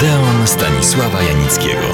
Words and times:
Odeon 0.00 0.46
Stanisława 0.46 1.22
Janickiego. 1.22 1.86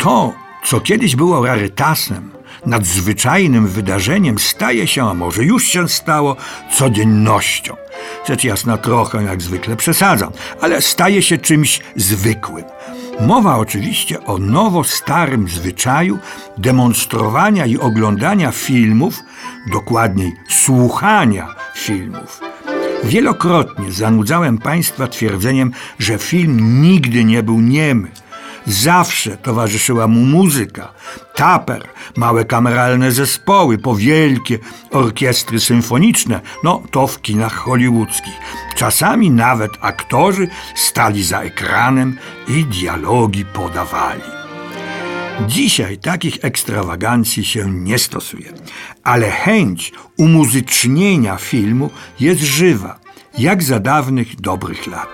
To, 0.00 0.32
co 0.64 0.80
kiedyś 0.80 1.16
było 1.16 1.46
rarytasem, 1.46 2.30
nadzwyczajnym 2.66 3.68
wydarzeniem, 3.68 4.38
staje 4.38 4.86
się, 4.86 5.10
a 5.10 5.14
może 5.14 5.44
już 5.44 5.64
się 5.64 5.88
stało, 5.88 6.36
codziennością. 6.72 7.76
Rzecz 8.28 8.44
jasna, 8.44 8.78
trochę 8.78 9.22
jak 9.22 9.42
zwykle 9.42 9.76
przesadzam, 9.76 10.32
ale 10.60 10.82
staje 10.82 11.22
się 11.22 11.38
czymś 11.38 11.80
zwykłym. 11.96 12.64
Mowa 13.20 13.56
oczywiście 13.56 14.24
o 14.24 14.38
nowo-starym 14.38 15.48
zwyczaju 15.48 16.18
demonstrowania 16.58 17.66
i 17.66 17.78
oglądania 17.78 18.50
filmów, 18.50 19.14
dokładniej 19.72 20.32
słuchania 20.48 21.54
filmów. 21.74 22.53
Wielokrotnie 23.04 23.92
zanudzałem 23.92 24.58
Państwa 24.58 25.06
twierdzeniem, 25.06 25.72
że 25.98 26.18
film 26.18 26.82
nigdy 26.82 27.24
nie 27.24 27.42
był 27.42 27.60
niemy. 27.60 28.08
Zawsze 28.66 29.36
towarzyszyła 29.36 30.08
mu 30.08 30.20
muzyka, 30.20 30.92
taper, 31.34 31.88
małe 32.16 32.44
kameralne 32.44 33.12
zespoły, 33.12 33.78
powielkie 33.78 34.58
orkiestry 34.90 35.60
symfoniczne, 35.60 36.40
no 36.62 36.82
to 36.90 37.06
w 37.06 37.22
kinach 37.22 37.54
hollywoodzkich. 37.54 38.34
Czasami 38.76 39.30
nawet 39.30 39.72
aktorzy 39.80 40.48
stali 40.74 41.24
za 41.24 41.40
ekranem 41.40 42.16
i 42.48 42.64
dialogi 42.64 43.44
podawali. 43.44 44.33
Dzisiaj 45.40 45.98
takich 45.98 46.44
ekstrawagancji 46.44 47.44
się 47.44 47.70
nie 47.70 47.98
stosuje, 47.98 48.52
ale 49.04 49.30
chęć 49.30 49.92
umuzycznienia 50.16 51.36
filmu 51.36 51.90
jest 52.20 52.40
żywa, 52.40 53.00
jak 53.38 53.62
za 53.62 53.80
dawnych 53.80 54.40
dobrych 54.40 54.86
lat. 54.86 55.08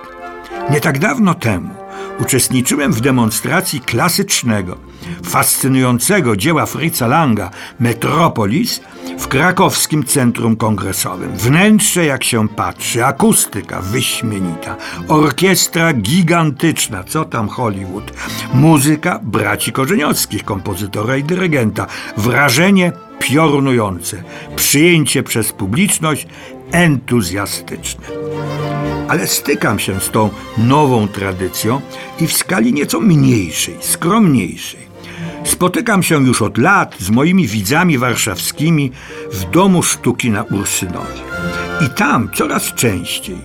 Nie 0.70 0.80
tak 0.80 0.98
dawno 0.98 1.34
temu 1.34 1.74
uczestniczyłem 2.20 2.92
w 2.92 3.00
demonstracji 3.00 3.80
klasycznego, 3.80 4.76
fascynującego 5.24 6.36
dzieła 6.36 6.66
Fritza 6.66 7.06
Langa 7.06 7.50
Metropolis 7.80 8.80
w 9.18 9.28
krakowskim 9.28 10.04
centrum 10.04 10.56
kongresowym. 10.56 11.36
Wnętrze, 11.36 12.04
jak 12.04 12.24
się 12.24 12.48
patrzy, 12.48 13.04
akustyka 13.04 13.80
wyśmienita, 13.80 14.76
orkiestra 15.08 15.92
gigantyczna, 15.92 17.04
co 17.04 17.24
tam 17.24 17.48
Hollywood, 17.48 18.12
muzyka 18.54 19.20
braci 19.22 19.72
Korzeniowskich, 19.72 20.44
kompozytora 20.44 21.16
i 21.16 21.24
dyrygenta, 21.24 21.86
wrażenie 22.16 22.92
piorunujące, 23.18 24.22
przyjęcie 24.56 25.22
przez 25.22 25.52
publiczność 25.52 26.26
entuzjastyczne 26.72 28.06
ale 29.10 29.26
stykam 29.26 29.78
się 29.78 30.00
z 30.00 30.10
tą 30.10 30.30
nową 30.58 31.08
tradycją 31.08 31.80
i 32.20 32.26
w 32.26 32.32
skali 32.32 32.72
nieco 32.72 33.00
mniejszej, 33.00 33.76
skromniejszej. 33.80 34.90
Spotykam 35.44 36.02
się 36.02 36.26
już 36.26 36.42
od 36.42 36.58
lat 36.58 36.96
z 36.98 37.10
moimi 37.10 37.46
widzami 37.46 37.98
warszawskimi 37.98 38.92
w 39.32 39.50
Domu 39.50 39.82
Sztuki 39.82 40.30
na 40.30 40.42
Ursynowie. 40.42 41.20
I 41.86 41.88
tam 41.88 42.30
coraz 42.34 42.74
częściej, 42.74 43.38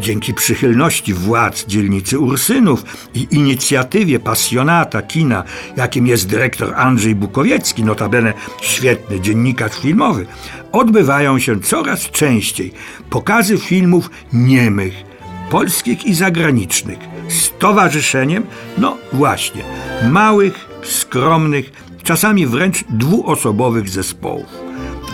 dzięki 0.00 0.34
przychylności 0.34 1.14
władz 1.14 1.66
dzielnicy 1.66 2.18
Ursynów 2.18 2.84
i 3.14 3.26
inicjatywie 3.30 4.20
pasjonata 4.20 5.02
kina, 5.02 5.44
jakim 5.76 6.06
jest 6.06 6.28
dyrektor 6.28 6.74
Andrzej 6.74 7.14
Bukowiecki, 7.14 7.84
notabene 7.84 8.32
świetny 8.60 9.20
dziennikarz 9.20 9.78
filmowy, 9.82 10.26
odbywają 10.72 11.38
się 11.38 11.60
coraz 11.60 12.00
częściej 12.10 12.72
pokazy 13.10 13.58
filmów 13.58 14.10
niemych, 14.32 15.07
polskich 15.50 16.04
i 16.04 16.14
zagranicznych, 16.14 16.98
z 17.28 17.50
towarzyszeniem, 17.58 18.46
no 18.78 18.96
właśnie, 19.12 19.62
małych, 20.10 20.68
skromnych, 20.82 21.72
czasami 22.02 22.46
wręcz 22.46 22.84
dwuosobowych 22.88 23.88
zespołów. 23.88 24.46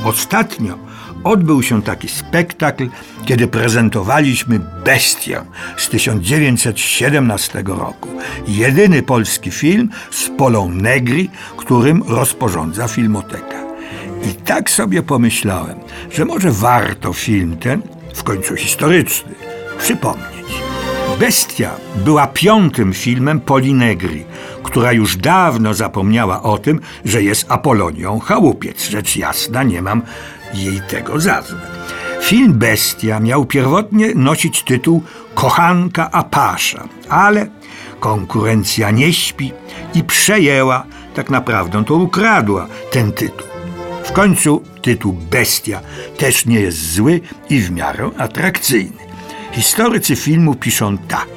Ostatnio 0.05 0.79
odbył 1.25 1.63
się 1.63 1.83
taki 1.83 2.09
spektakl, 2.09 2.89
kiedy 3.25 3.47
prezentowaliśmy 3.47 4.61
Bestię 4.85 5.43
z 5.77 5.89
1917 5.89 7.63
roku. 7.67 8.09
Jedyny 8.49 9.03
polski 9.03 9.51
film 9.51 9.89
z 10.11 10.31
Polą 10.39 10.71
Negri, 10.71 11.31
którym 11.57 12.03
rozporządza 12.07 12.89
Filmoteka. 12.89 13.65
I 14.31 14.35
tak 14.35 14.71
sobie 14.71 15.03
pomyślałem, 15.03 15.79
że 16.11 16.25
może 16.25 16.51
warto 16.51 17.13
film 17.13 17.57
ten, 17.57 17.83
w 18.15 18.23
końcu 18.23 18.57
historyczny, 18.57 19.35
przypomnieć. 19.79 20.63
Bestia 21.19 21.71
była 21.97 22.27
piątym 22.27 22.93
filmem 22.93 23.41
Polinegri, 23.41 24.25
która 24.63 24.93
już 24.93 25.17
dawno 25.17 25.75
zapomniała 25.75 26.43
o 26.43 26.59
tym, 26.59 26.81
że 27.05 27.23
jest 27.23 27.47
Apolonią 27.49 28.19
Chałupiec. 28.19 28.89
Rzecz 28.89 29.17
jasna, 29.17 29.63
nie 29.63 29.83
mam 29.83 30.03
jej 30.55 30.81
tego 30.81 31.21
za 31.21 31.43
złe. 31.43 31.61
Film 32.23 32.53
Bestia 32.53 33.21
miał 33.21 33.45
pierwotnie 33.45 34.15
nosić 34.15 34.63
tytuł 34.63 35.03
Kochanka 35.35 36.11
Apasza, 36.11 36.89
ale 37.09 37.47
konkurencja 38.01 38.91
nie 38.91 39.13
śpi 39.13 39.53
i 39.95 40.05
przejęła, 40.05 40.85
tak 41.15 41.31
naprawdę 41.31 41.85
to 41.85 41.95
ukradła 41.95 42.67
ten 42.91 43.13
tytuł. 43.13 43.47
W 44.05 44.13
końcu 44.13 44.63
tytuł 44.83 45.13
Bestia 45.13 45.81
też 46.19 46.47
nie 46.47 46.61
jest 46.61 46.93
zły 46.93 47.21
i 47.51 47.61
w 47.61 47.71
miarę 47.71 48.11
atrakcyjny. 48.19 49.14
Historycy 49.55 50.17
filmu 50.17 50.55
piszą 50.55 50.99
tak. 50.99 51.29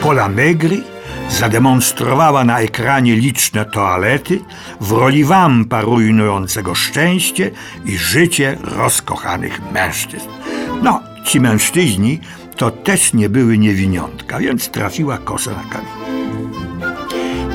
Pola 0.00 0.28
Megri 0.28 0.82
zademonstrowała 1.30 2.44
na 2.44 2.60
ekranie 2.60 3.16
liczne 3.16 3.64
toalety 3.64 4.40
w 4.80 4.92
roli 4.92 5.24
wampa 5.24 5.80
rujnującego 5.80 6.74
szczęście 6.74 7.50
i 7.84 7.98
życie 7.98 8.58
rozkochanych 8.62 9.60
mężczyzn. 9.72 10.26
No, 10.82 11.00
ci 11.24 11.40
mężczyźni 11.40 12.20
to 12.56 12.70
też 12.70 13.12
nie 13.12 13.28
były 13.28 13.58
niewiniątka, 13.58 14.38
więc 14.38 14.68
trafiła 14.68 15.18
kosa 15.18 15.50
na 15.50 15.64
kamień. 15.70 15.90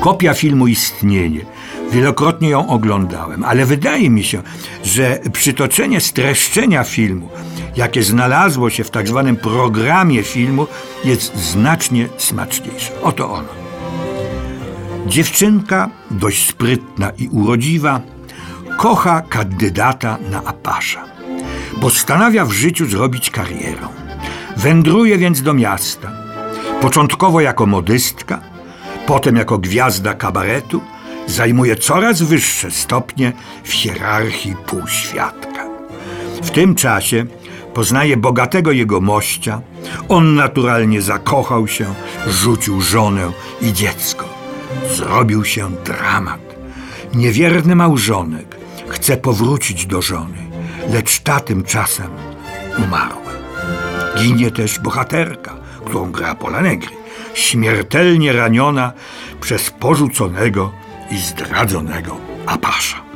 Kopia 0.00 0.34
filmu 0.34 0.66
istnieje. 0.66 1.40
Wielokrotnie 1.92 2.48
ją 2.48 2.68
oglądałem, 2.68 3.44
ale 3.44 3.66
wydaje 3.66 4.10
mi 4.10 4.24
się, 4.24 4.42
że 4.84 5.20
przytoczenie 5.32 6.00
streszczenia 6.00 6.84
filmu 6.84 7.28
jakie 7.76 8.02
znalazło 8.02 8.70
się 8.70 8.84
w 8.84 8.90
tak 8.90 9.08
zwanym 9.08 9.36
programie 9.36 10.22
filmu, 10.22 10.66
jest 11.04 11.36
znacznie 11.36 12.08
smaczniejsze. 12.16 12.92
Oto 13.02 13.30
ono. 13.32 13.48
Dziewczynka, 15.06 15.90
dość 16.10 16.48
sprytna 16.48 17.10
i 17.18 17.28
urodziwa, 17.28 18.00
kocha 18.76 19.22
kandydata 19.28 20.18
na 20.30 20.44
apasza. 20.44 21.04
Postanawia 21.80 22.44
w 22.44 22.52
życiu 22.52 22.86
zrobić 22.86 23.30
karierę. 23.30 23.88
Wędruje 24.56 25.18
więc 25.18 25.42
do 25.42 25.54
miasta. 25.54 26.12
Początkowo 26.80 27.40
jako 27.40 27.66
modystka, 27.66 28.40
potem 29.06 29.36
jako 29.36 29.58
gwiazda 29.58 30.14
kabaretu, 30.14 30.80
zajmuje 31.26 31.76
coraz 31.76 32.22
wyższe 32.22 32.70
stopnie 32.70 33.32
w 33.64 33.72
hierarchii 33.72 34.56
półświadka. 34.66 35.66
W 36.42 36.50
tym 36.50 36.74
czasie 36.74 37.26
Poznaje 37.74 38.16
bogatego 38.16 38.72
jego 38.72 39.00
mościa. 39.00 39.60
On 40.08 40.34
naturalnie 40.34 41.02
zakochał 41.02 41.68
się, 41.68 41.94
rzucił 42.26 42.80
żonę 42.80 43.32
i 43.60 43.72
dziecko. 43.72 44.28
Zrobił 44.94 45.44
się 45.44 45.70
dramat. 45.84 46.40
Niewierny 47.14 47.76
małżonek 47.76 48.56
chce 48.88 49.16
powrócić 49.16 49.86
do 49.86 50.02
żony, 50.02 50.50
lecz 50.88 51.20
ta 51.20 51.40
tymczasem 51.40 52.10
umarła. 52.84 53.32
Ginie 54.18 54.50
też 54.50 54.78
bohaterka, 54.78 55.56
którą 55.84 56.12
gra 56.12 56.34
Pola 56.34 56.60
Negri, 56.60 56.96
śmiertelnie 57.34 58.32
raniona 58.32 58.92
przez 59.40 59.70
porzuconego 59.70 60.72
i 61.10 61.18
zdradzonego 61.18 62.16
Apasza. 62.46 63.09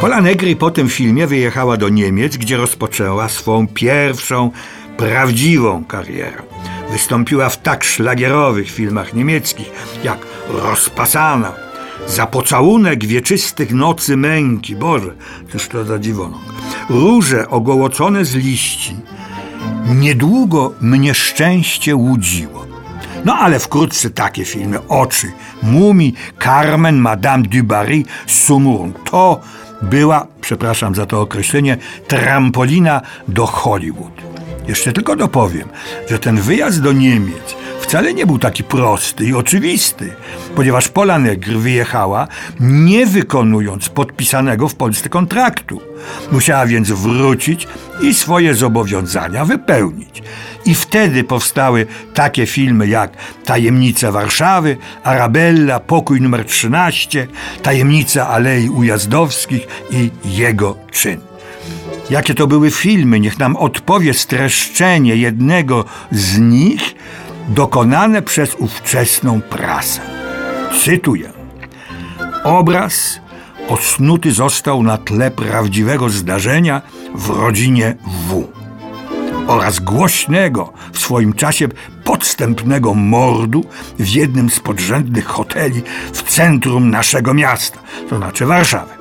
Pola 0.00 0.20
Negri 0.20 0.56
po 0.56 0.70
tym 0.70 0.88
filmie 0.88 1.26
wyjechała 1.26 1.76
do 1.76 1.88
Niemiec, 1.88 2.36
gdzie 2.36 2.56
rozpoczęła 2.56 3.28
swą 3.28 3.66
pierwszą 3.68 4.50
prawdziwą 4.96 5.84
karierę. 5.84 6.42
Wystąpiła 6.90 7.48
w 7.48 7.62
tak 7.62 7.84
szlagierowych 7.84 8.70
filmach 8.70 9.14
niemieckich 9.14 9.70
jak 10.04 10.18
Rozpasana, 10.48 11.52
Za 12.06 12.26
pocałunek 12.26 13.04
wieczystych 13.06 13.72
nocy 13.72 14.16
męki, 14.16 14.76
Boże, 14.76 15.14
cóż 15.52 15.68
to 15.68 15.84
za 15.84 15.98
dziwonok. 15.98 16.40
Róże 16.90 17.48
ogołocone 17.48 18.24
z 18.24 18.34
liści. 18.34 18.96
Niedługo 19.86 20.72
mnie 20.80 21.14
szczęście 21.14 21.96
łudziło. 21.96 22.66
No 23.24 23.34
ale 23.34 23.58
wkrótce 23.58 24.10
takie 24.10 24.44
filmy, 24.44 24.88
Oczy, 24.88 25.32
Mumi, 25.62 26.14
Carmen, 26.42 26.96
Madame 26.96 27.42
du 27.42 27.64
Barry, 27.64 28.02
Sumurun. 28.26 28.92
To 29.10 29.40
była, 29.84 30.26
przepraszam 30.40 30.94
za 30.94 31.06
to 31.06 31.20
określenie, 31.20 31.76
trampolina 32.08 33.00
do 33.28 33.46
Hollywood. 33.46 34.22
Jeszcze 34.68 34.92
tylko 34.92 35.16
dopowiem, 35.16 35.68
że 36.10 36.18
ten 36.18 36.36
wyjazd 36.36 36.82
do 36.82 36.92
Niemiec 36.92 37.56
wcale 37.94 38.14
nie 38.14 38.26
był 38.26 38.38
taki 38.38 38.64
prosty 38.64 39.24
i 39.24 39.34
oczywisty, 39.34 40.12
ponieważ 40.54 40.88
Pola 40.88 41.18
Negr 41.18 41.50
wyjechała 41.50 42.28
nie 42.60 43.06
wykonując 43.06 43.88
podpisanego 43.88 44.68
w 44.68 44.74
Polsce 44.74 45.08
kontraktu. 45.08 45.80
Musiała 46.32 46.66
więc 46.66 46.90
wrócić 46.90 47.68
i 48.02 48.14
swoje 48.14 48.54
zobowiązania 48.54 49.44
wypełnić. 49.44 50.22
I 50.66 50.74
wtedy 50.74 51.24
powstały 51.24 51.86
takie 52.14 52.46
filmy 52.46 52.86
jak 52.86 53.10
Tajemnice 53.44 54.12
Warszawy, 54.12 54.76
Arabella, 55.04 55.80
Pokój 55.80 56.20
numer 56.20 56.44
13, 56.44 57.26
Tajemnica 57.62 58.28
Alei 58.28 58.68
Ujazdowskich 58.68 59.66
i 59.90 60.10
Jego 60.24 60.76
czyn. 60.92 61.20
Jakie 62.10 62.34
to 62.34 62.46
były 62.46 62.70
filmy, 62.70 63.20
niech 63.20 63.38
nam 63.38 63.56
odpowie 63.56 64.14
streszczenie 64.14 65.16
jednego 65.16 65.84
z 66.10 66.38
nich, 66.38 66.94
dokonane 67.48 68.22
przez 68.22 68.54
ówczesną 68.54 69.40
prasę. 69.40 70.00
Cytuję. 70.82 71.32
Obraz 72.44 73.20
osnuty 73.68 74.32
został 74.32 74.82
na 74.82 74.98
tle 74.98 75.30
prawdziwego 75.30 76.08
zdarzenia 76.08 76.82
w 77.14 77.30
rodzinie 77.30 77.96
W 78.28 78.48
oraz 79.46 79.80
głośnego 79.80 80.72
w 80.92 80.98
swoim 80.98 81.32
czasie 81.32 81.68
podstępnego 82.04 82.94
mordu 82.94 83.64
w 83.98 84.08
jednym 84.08 84.50
z 84.50 84.60
podrzędnych 84.60 85.24
hoteli 85.24 85.82
w 86.12 86.22
centrum 86.22 86.90
naszego 86.90 87.34
miasta, 87.34 87.78
to 88.10 88.16
znaczy 88.16 88.46
Warszawy. 88.46 88.92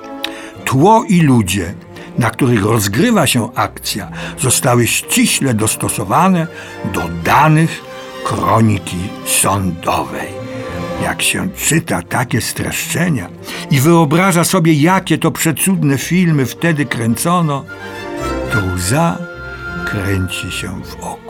Tło 0.65 1.03
i 1.07 1.21
ludzie, 1.21 1.73
na 2.17 2.29
których 2.29 2.63
rozgrywa 2.63 3.27
się 3.27 3.49
akcja, 3.55 4.11
zostały 4.39 4.87
ściśle 4.87 5.53
dostosowane 5.53 6.47
do 6.93 7.01
danych 7.23 7.92
kroniki 8.23 8.97
sądowej. 9.25 10.33
Jak 11.03 11.21
się 11.21 11.49
czyta 11.49 12.01
takie 12.01 12.41
streszczenia 12.41 13.29
i 13.71 13.79
wyobraża 13.79 14.43
sobie, 14.43 14.73
jakie 14.73 15.17
to 15.17 15.31
przecudne 15.31 15.97
filmy 15.97 16.45
wtedy 16.45 16.85
kręcono, 16.85 17.65
to 18.51 18.59
łza 18.75 19.17
kręci 19.85 20.51
się 20.51 20.83
w 20.83 20.95
oku. 20.95 21.22